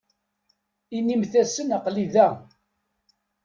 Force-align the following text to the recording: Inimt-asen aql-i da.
Inimt-asen 0.97 1.69
aql-i 1.77 2.05
da. 2.13 2.29